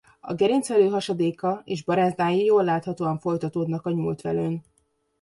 A 0.19 0.33
gerincvelő 0.33 0.89
hasadéka 0.89 1.61
és 1.63 1.83
barázdái 1.83 2.43
jól 2.43 2.63
láthatóan 2.63 3.19
folytatódnak 3.19 3.85
a 3.85 3.89
nyúltvelőn. 3.91 4.63